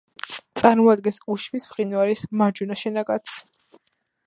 [0.61, 3.39] წარმოადგენს უშბის მყინვარის მარჯვენა შენაკადს.